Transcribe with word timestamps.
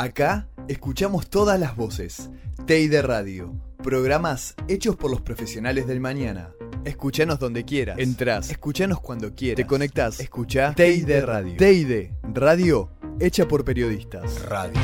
Acá 0.00 0.48
escuchamos 0.66 1.28
todas 1.28 1.60
las 1.60 1.76
voces. 1.76 2.30
TEIDE 2.64 3.02
Radio. 3.02 3.52
Programas 3.82 4.54
hechos 4.66 4.96
por 4.96 5.10
los 5.10 5.20
profesionales 5.20 5.86
del 5.86 6.00
mañana. 6.00 6.54
Escuchanos 6.86 7.38
donde 7.38 7.66
quieras. 7.66 7.98
Entrás. 7.98 8.48
Escuchanos 8.50 8.98
cuando 9.02 9.34
quieras. 9.34 9.56
Te 9.56 9.66
conectás. 9.66 10.18
Escucha 10.18 10.72
TEIDE 10.74 11.20
Radio. 11.20 11.54
TEIDE 11.58 12.14
Radio 12.32 12.88
hecha 13.20 13.46
por 13.46 13.62
periodistas. 13.62 14.40
Radio. 14.46 14.80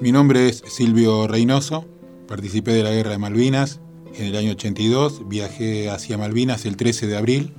Mi 0.00 0.10
nombre 0.10 0.48
es 0.48 0.62
Silvio 0.66 1.28
Reynoso. 1.28 1.84
Participé 2.26 2.72
de 2.72 2.82
la 2.82 2.92
Guerra 2.92 3.10
de 3.10 3.18
Malvinas 3.18 3.82
en 4.18 4.26
el 4.26 4.36
año 4.36 4.52
82. 4.52 5.28
Viajé 5.28 5.90
hacia 5.90 6.18
Malvinas 6.18 6.66
el 6.66 6.76
13 6.76 7.06
de 7.06 7.16
abril 7.16 7.52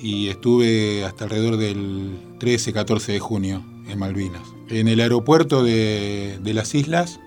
y 0.00 0.28
estuve 0.28 1.04
hasta 1.04 1.24
alrededor 1.24 1.56
del 1.56 2.38
13-14 2.38 3.06
de 3.06 3.18
junio 3.18 3.64
en 3.88 3.98
Malvinas. 3.98 4.42
En 4.68 4.88
el 4.88 5.00
aeropuerto 5.00 5.62
de, 5.62 6.38
las 6.42 6.74
islas 6.74 7.20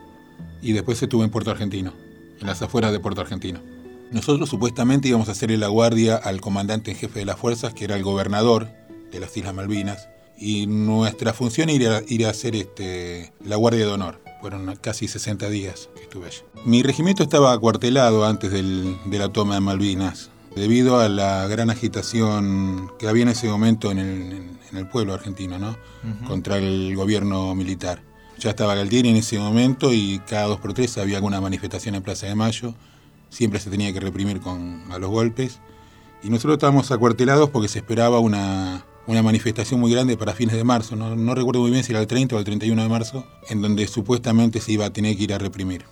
y 0.62 0.74
después 0.74 1.02
estuve 1.02 1.24
en 1.24 1.32
Puerto 1.32 1.52
Argentino, 1.52 1.94
en 2.40 2.48
las 2.48 2.62
afueras 2.62 2.92
de 2.92 3.00
Puerto 3.00 3.22
Argentino. 3.22 3.60
Nosotros 4.12 4.50
supuestamente 4.50 5.08
íbamos 5.08 5.30
a 5.30 5.34
hacerle 5.34 5.58
la 5.58 5.68
guardia 5.68 6.16
al 6.16 6.42
comandante 6.42 6.92
en 6.92 6.98
jefe 6.98 7.20
de 7.20 7.26
las 7.26 7.38
fuerzas, 7.38 7.74
que 7.74 7.86
era 7.86 7.96
el 7.96 8.04
gobernador 8.04 8.70
de 9.12 9.20
las 9.20 9.36
Islas 9.38 9.54
Malvinas, 9.54 10.10
y 10.38 10.68
nuestra 10.68 11.34
función 11.34 11.70
era 11.70 12.02
ir 12.08 12.26
a 12.26 12.30
hacer 12.30 12.56
este, 12.56 13.34
la 13.46 13.56
guardia 13.56 13.86
de 13.86 13.92
honor. 13.92 14.29
Fueron 14.42 14.74
casi 14.78 15.08
60 15.08 15.50
días 15.50 15.90
que 15.96 16.04
estuve 16.04 16.28
allí. 16.28 16.38
Mi 16.66 16.82
regimiento 16.82 17.24
estaba 17.24 17.52
acuartelado 17.52 18.26
antes 18.26 18.52
de 18.52 19.18
la 19.18 19.30
toma 19.30 19.56
de 19.56 19.62
Malvinas, 19.62 20.30
debido 20.56 21.00
a 21.00 21.10
la 21.10 21.48
gran 21.48 21.70
agitación 21.70 22.92
que 22.98 23.08
había 23.08 23.24
en 23.24 23.30
ese 23.30 23.48
momento 23.48 23.92
en 23.92 24.00
el, 24.00 24.88
pueblo 24.88 25.14
argentino, 25.14 25.60
¿no? 25.60 25.78
Contra 26.28 26.58
el 26.58 26.96
gobierno 26.96 27.54
militar. 27.54 28.02
Ya 28.38 28.52
estaba 28.52 28.76
Galtieri 28.76 29.10
en 29.10 29.18
ese 29.18 29.38
momento 29.38 29.92
y 29.94 30.22
cada 30.28 30.44
dos 30.44 30.60
por 30.60 30.74
tres 30.74 30.98
había 30.98 31.18
alguna 31.18 31.42
manifestación 31.42 31.96
en 31.96 32.04
Plaza 32.04 32.28
de 32.28 32.36
Mayo. 32.36 32.74
Siempre 33.30 33.60
se 33.60 33.70
tenía 33.70 33.92
que 33.92 34.00
reprimir 34.00 34.40
con, 34.40 34.84
a 34.92 34.98
los 34.98 35.10
golpes. 35.10 35.60
Y 36.24 36.30
nosotros 36.30 36.54
estábamos 36.54 36.92
acuartelados 36.92 37.50
porque 37.50 37.68
se 37.68 37.80
esperaba 37.80 38.20
una, 38.20 38.86
una 39.10 39.24
manifestación 39.24 39.80
muy 39.80 39.92
grande 39.92 40.18
para 40.18 40.36
fines 40.36 40.56
de 40.56 40.64
marzo, 40.64 40.96
no, 40.96 41.34
recuerdo 41.34 41.62
muy 41.62 41.72
bien 41.72 41.84
si 41.84 41.92
era 41.92 42.00
el 42.00 42.06
30 42.06 42.36
o 42.36 42.40
el 42.40 42.46
31 42.46 42.84
de 42.84 42.90
marzo, 42.90 43.26
en 43.50 43.60
donde 43.60 43.88
supuestamente 43.88 44.62
se 44.62 44.74
iba 44.74 44.86
a 44.86 44.94
tener 44.94 45.18
que 45.18 45.24
ir 45.24 45.34
a 45.34 45.40
reprimir. 45.40 45.84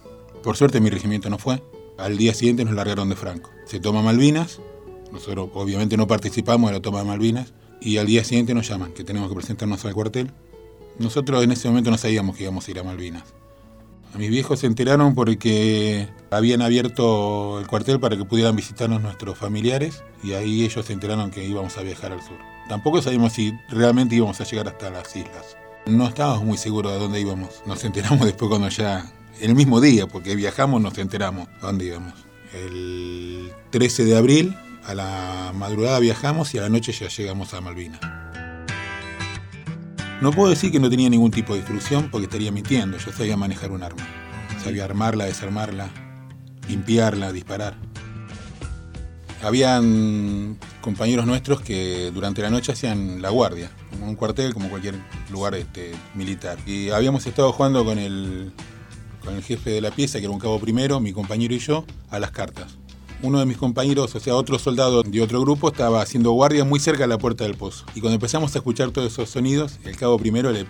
Por 0.44 0.56
suerte 0.56 0.80
mi 0.80 0.92
regimiento 0.92 1.28
no 1.28 1.40
fue, 1.40 1.64
al 1.98 2.16
día 2.16 2.36
siguiente 2.36 2.64
nos 2.64 2.76
largaron 2.76 3.10
de 3.10 3.16
Franco. 3.16 3.50
Se 3.66 3.80
toma 3.80 4.04
Malvinas, 4.04 4.60
nosotros 5.12 5.50
obviamente 5.56 5.98
no 5.98 6.06
participamos 6.06 6.70
de 6.70 6.78
la 6.78 6.82
toma 6.84 7.00
de 7.00 7.06
Malvinas, 7.06 7.56
y 7.82 7.98
al 7.98 8.06
día 8.06 8.24
siguiente 8.24 8.54
nos 8.54 8.70
llaman, 8.70 8.94
que 8.94 9.04
tenemos 9.04 9.30
que 9.30 9.36
presentarnos 9.36 9.84
al 9.84 9.96
cuartel. 9.96 10.30
Nosotros 11.00 11.44
en 11.44 11.52
ese 11.52 11.70
momento 11.70 11.90
no 11.90 11.98
sabíamos 11.98 12.38
que 12.38 12.44
íbamos 12.44 12.68
a 12.68 12.72
ir 12.72 12.80
a 12.80 12.84
Malvinas. 12.84 13.24
Mis 14.16 14.30
viejos 14.30 14.60
se 14.60 14.68
enteraron 14.68 15.16
porque 15.16 16.08
habían 16.30 16.62
abierto 16.62 17.60
el 17.60 17.66
cuartel 17.66 18.00
para 18.00 18.16
que 18.16 18.26
pudieran 18.26 18.56
visitarnos 18.56 19.02
nuestros 19.02 19.40
familiares 19.40 20.04
y 20.24 20.34
ahí 20.34 20.64
ellos 20.64 20.86
se 20.86 20.94
enteraron 20.94 21.32
que 21.32 21.44
íbamos 21.44 21.78
a 21.80 21.82
viajar 21.82 22.12
al 22.12 22.22
sur. 22.22 22.57
Tampoco 22.68 23.02
sabíamos 23.02 23.34
si 23.34 23.58
realmente 23.70 24.16
íbamos 24.16 24.40
a 24.42 24.44
llegar 24.44 24.68
hasta 24.68 24.90
las 24.90 25.16
islas. 25.16 25.58
No 25.86 26.08
estábamos 26.08 26.44
muy 26.44 26.58
seguros 26.58 26.92
de 26.92 27.00
dónde 27.00 27.22
íbamos. 27.22 27.62
Nos 27.66 27.84
enteramos 27.84 28.26
después 28.26 28.50
cuando 28.50 28.68
ya, 28.70 29.10
el 29.40 29.56
mismo 29.56 29.80
día, 29.80 30.08
porque 30.08 30.36
viajamos, 30.36 30.82
nos 30.82 30.98
enteramos 30.98 31.48
a 31.62 31.68
dónde 31.68 31.86
íbamos. 31.86 32.14
El 32.54 33.52
13 33.70 34.06
de 34.06 34.18
abril, 34.18 34.58
a 34.86 34.94
la 34.94 35.54
madrugada 35.56 36.00
viajamos 36.00 36.54
y 36.54 36.58
a 36.58 36.62
la 36.62 36.70
noche 36.70 36.92
ya 36.92 37.08
llegamos 37.08 37.54
a 37.54 37.62
Malvinas. 37.62 38.02
No 40.22 40.32
puedo 40.32 40.50
decir 40.50 40.72
que 40.72 40.80
no 40.80 40.90
tenía 40.90 41.10
ningún 41.10 41.32
tipo 41.32 41.54
de 41.54 41.60
instrucción 41.60 42.10
porque 42.10 42.26
estaría 42.26 42.52
mintiendo. 42.52 42.98
Yo 42.98 43.14
sabía 43.14 43.38
manejar 43.38 43.72
un 43.72 43.84
arma. 43.84 44.06
Sabía 44.64 44.84
armarla, 44.84 45.26
desarmarla, 45.26 45.90
limpiarla, 46.68 47.32
disparar. 47.32 47.76
Habían 49.44 50.58
compañeros 50.88 51.26
nuestros 51.26 51.60
que 51.60 52.12
durante 52.14 52.42
la 52.42 52.50
noche 52.50 52.72
hacían 52.72 53.22
la 53.22 53.30
guardia, 53.30 53.70
como 53.90 54.08
un 54.08 54.16
cuartel, 54.16 54.54
como 54.54 54.70
cualquier 54.70 54.96
lugar 55.30 55.54
este, 55.56 55.92
militar. 56.16 56.58
Y 56.66 56.92
habíamos 56.92 57.26
estado 57.26 57.52
jugando 57.52 57.84
con 57.84 58.00
el, 58.00 58.54
con 59.22 59.36
el 59.36 59.44
jefe 59.44 59.70
de 59.70 59.82
la 59.82 59.92
pieza, 59.92 60.20
que 60.20 60.24
era 60.24 60.34
un 60.34 60.40
cabo 60.40 60.58
primero, 60.62 61.02
mi 61.02 61.12
compañero 61.12 61.54
y 61.54 61.60
yo, 61.60 61.84
a 62.10 62.20
las 62.20 62.32
cartas. 62.32 62.78
Uno 63.22 63.40
de 63.40 63.46
mis 63.46 63.58
compañeros, 63.58 64.16
o 64.16 64.20
sea, 64.22 64.36
otro 64.36 64.58
soldado 64.60 65.04
de 65.04 65.22
otro 65.22 65.42
grupo, 65.42 65.68
estaba 65.68 66.02
haciendo 66.02 66.32
guardia 66.32 66.64
muy 66.64 66.80
cerca 66.80 67.02
de 67.02 67.08
la 67.10 67.18
puerta 67.18 67.44
del 67.44 67.56
pozo. 67.56 67.84
Y 67.94 68.00
cuando 68.00 68.14
empezamos 68.14 68.56
a 68.56 68.60
escuchar 68.60 68.92
todos 68.92 69.12
esos 69.12 69.30
sonidos, 69.30 69.80
el 69.84 69.98
cabo 69.98 70.18
primero 70.18 70.54
le, 70.54 70.64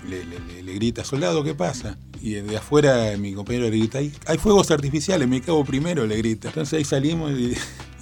grita, 0.73 1.03
soldado, 1.03 1.43
¿qué 1.43 1.53
pasa? 1.53 1.99
Y 2.23 2.31
de 2.31 2.57
afuera 2.57 3.15
mi 3.19 3.35
compañero 3.35 3.65
le 3.65 3.77
grita, 3.77 3.99
hay 3.99 4.37
fuegos 4.39 4.71
artificiales, 4.71 5.27
mi 5.27 5.41
cabo 5.41 5.63
primero 5.63 6.07
le 6.07 6.17
grita. 6.17 6.47
Entonces 6.47 6.73
ahí 6.75 6.85
salimos 6.85 7.33
y, 7.33 7.53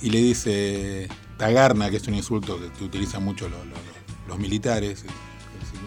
y 0.01 0.09
le 0.11 0.19
dice, 0.19 1.09
tagarna, 1.37 1.89
que 1.89 1.97
es 1.97 2.07
un 2.07 2.15
insulto 2.15 2.59
que, 2.77 2.83
utilizan 2.83 3.23
mucho 3.23 3.49
los, 3.49 4.39
militares, 4.39 5.05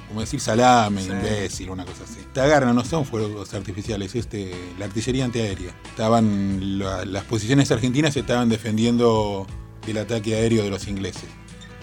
como 0.08 0.20
decir 0.20 0.40
salame, 0.40 1.02
imbécil, 1.02 1.70
una 1.70 1.84
cosa 1.84 2.04
así. 2.04 2.20
Tagarna 2.32 2.72
no 2.72 2.84
son 2.84 3.04
fuegos 3.04 3.52
artificiales, 3.52 4.14
este, 4.14 4.54
la 4.78 4.86
artillería 4.86 5.24
antiaérea. 5.24 5.74
Estaban, 5.90 6.78
las 6.78 7.24
posiciones 7.24 7.70
argentinas 7.70 8.14
se 8.14 8.20
estaban 8.20 8.48
defendiendo 8.48 9.46
del 9.86 9.98
ataque 9.98 10.34
aéreo 10.34 10.64
de 10.64 10.70
los 10.70 10.88
ingleses. 10.88 11.28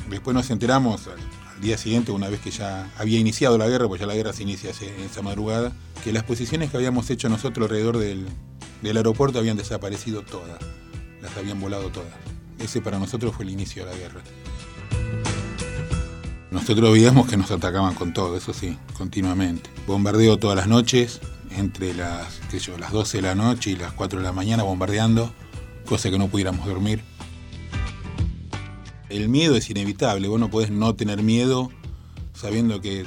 Después 0.10 0.34
nos 0.34 0.50
enteramos 0.50 1.08
al, 1.08 1.20
día 1.62 1.78
siguiente, 1.78 2.12
una 2.12 2.30
vez 2.30 2.42
que 2.42 2.52
ya 2.52 2.92
había 2.98 3.18
iniciado 3.18 3.58
la 3.58 3.68
guerra, 3.68 3.88
pues 3.88 4.02
ya 4.02 4.08
la 4.08 4.14
guerra 4.14 4.34
se 4.34 4.44
inicia 4.44 4.72
en 4.82 5.06
esa 5.06 5.22
madrugada, 5.22 5.72
que 6.04 6.12
las 6.12 6.24
posiciones 6.24 6.70
que 6.70 6.78
habíamos 6.78 7.10
hecho 7.10 7.30
nosotros 7.30 7.70
alrededor 7.70 7.98
del, 7.98 8.26
del 8.82 8.98
aeropuerto 8.98 9.40
habían 9.40 9.56
desaparecido 9.56 10.22
todas, 10.22 10.60
las 11.22 11.36
habían 11.38 11.62
volado 11.62 11.90
todas. 11.90 12.25
Ese 12.60 12.82
para 12.82 13.00
nosotros 13.00 13.36
fue 13.36 13.46
el 13.46 13.52
inicio 13.52 13.86
de 13.86 13.92
la 13.92 13.98
guerra. 13.98 14.22
Nosotros 16.52 16.94
veíamos 16.94 17.28
que 17.28 17.38
nos 17.38 17.52
atacaban 17.52 17.96
con 17.96 18.14
todo, 18.14 18.38
eso 18.38 18.54
sí, 18.54 18.78
continuamente. 18.98 19.70
Bombardeo 19.88 20.38
todas 20.38 20.56
las 20.56 20.68
noches, 20.68 21.20
entre 21.52 21.94
las, 21.94 22.40
qué 22.50 22.60
yo, 22.60 22.78
las 22.78 22.92
12 22.92 23.18
de 23.18 23.24
la 23.24 23.36
noche 23.36 23.72
y 23.72 23.76
las 23.76 23.92
4 23.94 24.20
de 24.20 24.26
la 24.26 24.32
mañana 24.32 24.64
bombardeando, 24.64 25.34
cosa 25.86 26.10
que 26.10 26.18
no 26.18 26.28
pudiéramos 26.28 26.66
dormir. 26.66 27.02
El 29.10 29.30
miedo 29.30 29.56
es 29.56 29.70
inevitable, 29.70 30.28
vos 30.28 30.40
no 30.40 30.50
podés 30.50 30.72
no 30.72 30.96
tener 30.96 31.22
miedo 31.24 31.72
sabiendo 32.34 32.82
que 32.82 33.06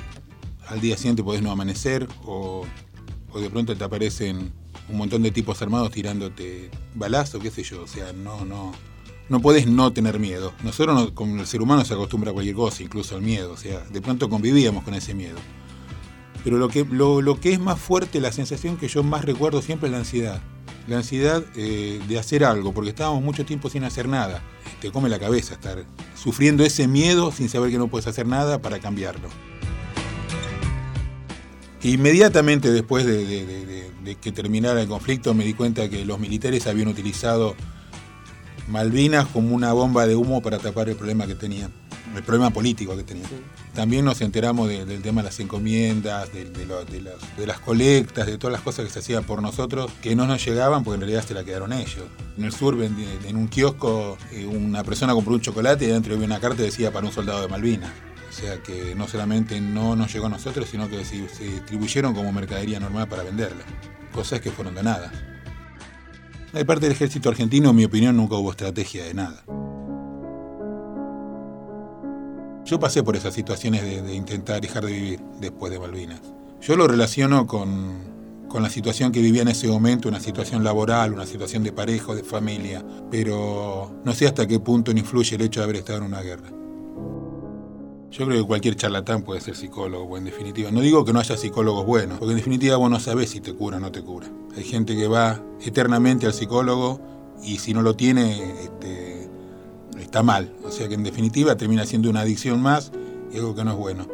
al 0.66 0.80
día 0.80 0.96
siguiente 0.96 1.22
podés 1.22 1.42
no 1.42 1.50
amanecer 1.50 2.08
o, 2.24 2.66
o 3.32 3.40
de 3.40 3.50
pronto 3.50 3.76
te 3.76 3.84
aparecen 3.84 4.52
un 4.88 4.96
montón 4.96 5.22
de 5.22 5.30
tipos 5.30 5.60
armados 5.62 5.90
tirándote 5.90 6.70
balazo, 6.94 7.38
qué 7.40 7.50
sé 7.50 7.62
yo, 7.62 7.82
o 7.82 7.86
sea, 7.86 8.12
no, 8.12 8.44
no, 8.44 8.72
no 9.28 9.40
podés 9.40 9.66
no 9.66 9.92
tener 9.92 10.18
miedo. 10.18 10.52
Nosotros, 10.62 11.12
como 11.12 11.40
el 11.40 11.46
ser 11.46 11.60
humano, 11.60 11.84
se 11.84 11.94
acostumbra 11.94 12.30
a 12.30 12.32
cualquier 12.34 12.56
cosa, 12.56 12.82
incluso 12.82 13.14
al 13.16 13.22
miedo. 13.22 13.52
O 13.52 13.56
sea, 13.56 13.80
de 13.80 14.00
pronto 14.00 14.28
convivíamos 14.28 14.84
con 14.84 14.94
ese 14.94 15.14
miedo. 15.14 15.38
Pero 16.44 16.56
lo 16.56 16.68
que, 16.68 16.84
lo, 16.84 17.40
que 17.40 17.52
es 17.52 17.60
más 17.60 17.78
fuerte, 17.78 18.20
la 18.20 18.32
sensación 18.32 18.76
que 18.76 18.88
yo 18.88 19.02
más 19.02 19.24
recuerdo 19.24 19.60
siempre 19.60 19.88
es 19.88 19.92
la 19.92 19.98
ansiedad. 19.98 20.40
La 20.86 20.96
ansiedad 20.96 21.44
eh, 21.56 22.00
de 22.08 22.18
hacer 22.18 22.44
algo, 22.44 22.72
porque 22.72 22.90
estábamos 22.90 23.22
mucho 23.22 23.44
tiempo 23.44 23.68
sin 23.68 23.84
hacer 23.84 24.08
nada. 24.08 24.42
Te 24.80 24.90
come 24.90 25.10
la 25.10 25.18
cabeza 25.18 25.54
estar 25.54 25.84
sufriendo 26.14 26.64
ese 26.64 26.88
miedo 26.88 27.30
sin 27.32 27.50
saber 27.50 27.70
que 27.70 27.78
no 27.78 27.88
puedes 27.88 28.06
hacer 28.06 28.26
nada 28.26 28.62
para 28.62 28.78
cambiarlo. 28.78 29.28
Inmediatamente 31.82 32.72
después 32.72 33.04
de 33.04 34.16
que 34.20 34.32
terminara 34.32 34.80
el 34.80 34.88
conflicto 34.88 35.34
me 35.34 35.44
di 35.44 35.52
cuenta 35.52 35.90
que 35.90 36.04
los 36.04 36.18
militares 36.18 36.66
habían 36.66 36.88
utilizado 36.88 37.54
Malvinas 38.68 39.26
como 39.26 39.54
una 39.54 39.72
bomba 39.72 40.06
de 40.06 40.14
humo 40.14 40.42
para 40.42 40.58
tapar 40.58 40.90
el 40.90 40.96
problema 40.96 41.26
que 41.26 41.34
tenía, 41.34 41.70
el 42.14 42.22
problema 42.22 42.50
político 42.50 42.96
que 42.96 43.02
tenía. 43.02 43.26
También 43.74 44.04
nos 44.04 44.20
enteramos 44.20 44.68
del 44.68 45.00
tema 45.00 45.22
de 45.22 45.28
las 45.28 45.40
encomiendas, 45.40 46.30
de, 46.32 47.46
las, 47.46 47.60
colectas, 47.60 48.26
de 48.26 48.36
todas 48.36 48.52
las 48.52 48.60
cosas 48.60 48.84
que 48.84 48.90
se 48.90 48.98
hacían 48.98 49.24
por 49.24 49.40
nosotros, 49.40 49.90
que 50.02 50.14
no 50.14 50.26
nos 50.26 50.44
llegaban 50.44 50.84
porque 50.84 50.96
en 50.96 51.00
realidad 51.00 51.24
se 51.26 51.32
la 51.32 51.44
quedaron 51.44 51.72
ellos. 51.72 52.04
En 52.36 52.44
el 52.44 52.52
sur, 52.52 52.76
en, 52.82 53.36
un 53.36 53.48
kiosco, 53.48 54.18
eh, 54.32 54.44
una 54.44 54.84
persona 54.84 55.14
compró 55.14 55.34
un 55.34 55.40
chocolate 55.40 55.86
y 55.86 55.88
dentro 55.88 56.14
había 56.14 56.26
una 56.26 56.40
carta 56.40 56.58
que 56.58 56.64
decía 56.64 56.92
para 56.92 57.06
un 57.06 57.12
soldado 57.12 57.40
de 57.40 57.48
Malvinas. 57.48 57.90
O 58.28 58.32
sea 58.32 58.62
que 58.62 58.94
no 58.94 59.08
solamente 59.08 59.60
no 59.60 59.96
nos 59.96 60.12
llegó 60.12 60.26
a 60.26 60.30
nosotros, 60.30 60.68
sino 60.68 60.90
que 60.90 61.04
se, 61.04 61.26
se 61.30 61.44
distribuyeron 61.44 62.14
como 62.14 62.32
mercadería 62.32 62.78
normal 62.78 63.08
para 63.08 63.22
venderla. 63.22 63.64
Cosas 64.12 64.40
que 64.40 64.50
fueron 64.50 64.74
donadas. 64.74 65.12
De 66.52 66.64
parte 66.64 66.86
del 66.86 66.92
ejército 66.92 67.28
argentino, 67.28 67.70
en 67.70 67.76
mi 67.76 67.84
opinión, 67.84 68.16
nunca 68.16 68.36
hubo 68.36 68.50
estrategia 68.50 69.04
de 69.04 69.14
nada. 69.14 69.44
Yo 72.64 72.80
pasé 72.80 73.02
por 73.02 73.16
esas 73.16 73.34
situaciones 73.34 73.82
de, 73.82 74.14
intentar 74.14 74.60
dejar 74.60 74.84
de 74.84 74.92
vivir 74.92 75.20
después 75.40 75.72
de 75.72 75.78
Malvinas. 75.78 76.20
Yo 76.60 76.76
lo 76.76 76.88
relaciono 76.88 77.46
con, 77.46 77.98
con 78.48 78.62
la 78.62 78.70
situación 78.70 79.12
que 79.12 79.20
vivía 79.20 79.42
en 79.42 79.48
ese 79.48 79.68
momento, 79.68 80.08
una 80.08 80.20
situación 80.20 80.64
laboral, 80.64 81.12
una 81.12 81.26
situación 81.26 81.62
de 81.62 81.72
pareja, 81.72 82.14
de 82.14 82.24
familia, 82.24 82.84
pero 83.10 84.00
no 84.04 84.14
sé 84.14 84.26
hasta 84.26 84.46
qué 84.46 84.58
punto 84.58 84.90
influye 84.90 85.36
el 85.36 85.42
hecho 85.42 85.60
de 85.60 85.64
haber 85.64 85.76
estado 85.76 85.98
en 85.98 86.04
una 86.04 86.22
guerra. 86.22 86.50
Yo 88.10 88.26
creo 88.26 88.40
que 88.40 88.46
cualquier 88.46 88.74
charlatán 88.74 89.22
puede 89.22 89.40
ser 89.40 89.54
psicólogo, 89.54 90.16
en 90.16 90.24
definitiva. 90.24 90.70
No 90.70 90.80
digo 90.80 91.04
que 91.04 91.12
no 91.12 91.20
haya 91.20 91.36
psicólogos 91.36 91.84
buenos, 91.84 92.18
porque 92.18 92.32
en 92.32 92.38
definitiva 92.38 92.76
vos 92.76 92.90
no 92.90 92.98
sabés 93.00 93.30
si 93.30 93.40
te 93.40 93.52
cura 93.52 93.76
o 93.76 93.80
no 93.80 93.92
te 93.92 94.02
cura. 94.02 94.26
Hay 94.56 94.64
gente 94.64 94.96
que 94.96 95.06
va 95.08 95.42
eternamente 95.60 96.26
al 96.26 96.32
psicólogo 96.32 97.00
y 97.42 97.58
si 97.58 97.74
no 97.74 97.82
lo 97.82 97.94
tiene, 97.94 98.62
este, 98.62 99.28
está 100.00 100.22
mal. 100.22 100.54
O 100.64 100.70
sea 100.70 100.88
que 100.88 100.94
en 100.94 101.02
definitiva 101.02 101.56
termina 101.56 101.84
siendo 101.84 102.08
una 102.08 102.20
adicción 102.20 102.62
más 102.62 102.92
y 103.32 103.36
algo 103.36 103.54
que 103.54 103.64
no 103.64 103.72
es 103.72 103.76
bueno. 103.76 104.06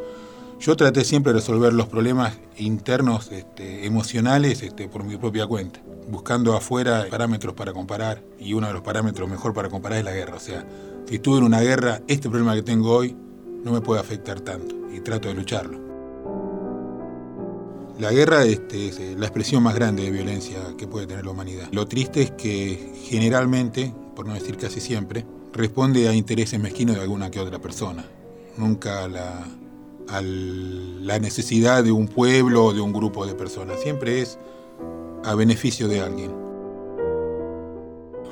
Yo 0.58 0.76
traté 0.76 1.04
siempre 1.04 1.32
de 1.32 1.38
resolver 1.38 1.72
los 1.72 1.86
problemas 1.86 2.38
internos 2.56 3.30
este, 3.30 3.86
emocionales 3.86 4.62
este, 4.62 4.88
por 4.88 5.04
mi 5.04 5.16
propia 5.16 5.46
cuenta, 5.46 5.80
buscando 6.08 6.56
afuera 6.56 7.06
parámetros 7.10 7.54
para 7.54 7.72
comparar 7.72 8.22
y 8.38 8.54
uno 8.54 8.66
de 8.66 8.72
los 8.72 8.82
parámetros 8.82 9.28
mejor 9.28 9.52
para 9.52 9.68
comparar 9.68 9.98
es 9.98 10.04
la 10.04 10.12
guerra. 10.12 10.36
O 10.36 10.40
sea, 10.40 10.66
si 11.06 11.16
estuve 11.16 11.38
en 11.38 11.44
una 11.44 11.60
guerra, 11.60 12.00
este 12.08 12.28
problema 12.28 12.54
que 12.54 12.62
tengo 12.62 12.92
hoy 12.92 13.16
no 13.64 13.72
me 13.72 13.80
puede 13.80 14.00
afectar 14.00 14.40
tanto 14.40 14.74
y 14.94 15.00
trato 15.00 15.28
de 15.28 15.34
lucharlo. 15.34 15.78
La 17.98 18.10
guerra 18.12 18.44
este, 18.44 18.88
es 18.88 19.18
la 19.18 19.26
expresión 19.26 19.62
más 19.62 19.74
grande 19.74 20.02
de 20.02 20.10
violencia 20.10 20.58
que 20.76 20.86
puede 20.86 21.06
tener 21.06 21.24
la 21.24 21.30
humanidad. 21.30 21.68
Lo 21.72 21.86
triste 21.86 22.22
es 22.22 22.30
que 22.32 22.92
generalmente, 23.04 23.94
por 24.14 24.26
no 24.26 24.34
decir 24.34 24.56
casi 24.56 24.80
siempre, 24.80 25.24
responde 25.52 26.08
a 26.08 26.14
intereses 26.14 26.58
mezquinos 26.60 26.96
de 26.96 27.02
alguna 27.02 27.30
que 27.30 27.40
otra 27.40 27.60
persona. 27.60 28.04
Nunca 28.56 29.06
la, 29.08 29.46
a 30.08 30.20
la 30.20 31.18
necesidad 31.18 31.84
de 31.84 31.92
un 31.92 32.08
pueblo 32.08 32.66
o 32.66 32.74
de 32.74 32.80
un 32.80 32.92
grupo 32.92 33.26
de 33.26 33.34
personas. 33.34 33.80
Siempre 33.80 34.20
es 34.20 34.38
a 35.24 35.34
beneficio 35.34 35.88
de 35.88 36.00
alguien. 36.00 36.43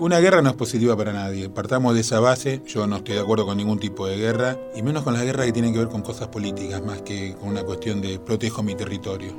Una 0.01 0.19
guerra 0.19 0.43
no 0.43 0.51
es 0.51 0.57
positiva 0.57 0.97
para 0.97 1.13
nadie. 1.13 1.49
Partamos 1.49 1.95
de 1.95 2.01
esa 2.01 2.19
base. 2.19 2.63
Yo 2.67 2.87
no 2.87 2.97
estoy 2.97 3.15
de 3.15 3.21
acuerdo 3.21 3.47
con 3.47 3.57
ningún 3.57 3.79
tipo 3.79 4.07
de 4.07 4.17
guerra, 4.17 4.59
y 4.75 4.83
menos 4.83 5.05
con 5.05 5.13
las 5.13 5.23
guerras 5.23 5.47
que 5.47 5.53
tienen 5.53 5.73
que 5.73 5.79
ver 5.79 5.89
con 5.89 6.03
cosas 6.03 6.29
políticas, 6.29 6.83
más 6.83 7.03
que 7.03 7.35
con 7.35 7.51
una 7.51 7.63
cuestión 7.63 8.01
de 8.01 8.19
protejo 8.19 8.63
mi 8.63 8.75
territorio. 8.75 9.33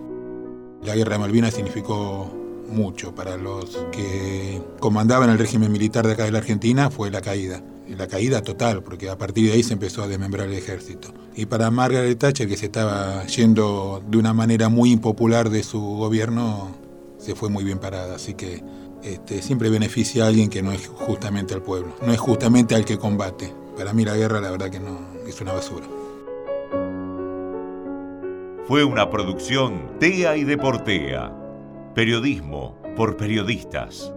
La 0.83 0.95
guerra 0.95 1.13
de 1.13 1.19
Malvinas 1.19 1.53
significó 1.53 2.31
mucho 2.69 3.13
para 3.13 3.35
los 3.35 3.77
que 3.91 4.61
comandaban 4.79 5.29
el 5.29 5.37
régimen 5.37 5.71
militar 5.71 6.05
de 6.05 6.13
acá 6.13 6.23
de 6.25 6.31
la 6.31 6.37
Argentina, 6.39 6.89
fue 6.89 7.11
la 7.11 7.21
caída. 7.21 7.61
La 7.87 8.07
caída 8.07 8.41
total, 8.41 8.81
porque 8.83 9.09
a 9.09 9.17
partir 9.17 9.47
de 9.47 9.53
ahí 9.53 9.63
se 9.63 9.73
empezó 9.73 10.03
a 10.03 10.07
desmembrar 10.07 10.47
el 10.47 10.53
ejército. 10.53 11.13
Y 11.35 11.47
para 11.47 11.69
Margaret 11.71 12.17
Thatcher, 12.17 12.47
que 12.47 12.57
se 12.57 12.67
estaba 12.67 13.25
yendo 13.25 14.01
de 14.07 14.17
una 14.17 14.33
manera 14.33 14.69
muy 14.69 14.91
impopular 14.91 15.49
de 15.49 15.63
su 15.63 15.81
gobierno, 15.81 16.71
se 17.17 17.35
fue 17.35 17.49
muy 17.49 17.63
bien 17.63 17.79
parada. 17.79 18.15
Así 18.15 18.35
que 18.35 18.63
este, 19.03 19.41
siempre 19.41 19.69
beneficia 19.69 20.25
a 20.25 20.27
alguien 20.27 20.49
que 20.49 20.61
no 20.61 20.71
es 20.71 20.87
justamente 20.87 21.53
al 21.53 21.61
pueblo, 21.61 21.93
no 22.05 22.13
es 22.13 22.19
justamente 22.19 22.75
al 22.75 22.85
que 22.85 22.97
combate. 22.97 23.53
Para 23.77 23.93
mí 23.93 24.05
la 24.05 24.15
guerra 24.15 24.39
la 24.39 24.51
verdad 24.51 24.69
que 24.69 24.79
no 24.79 24.99
es 25.27 25.39
una 25.41 25.53
basura. 25.53 25.85
Fue 28.67 28.83
una 28.83 29.09
producción 29.09 29.99
TEA 29.99 30.37
y 30.37 30.45
Deportea. 30.45 31.31
Periodismo 31.93 32.81
por 32.95 33.17
periodistas. 33.17 34.13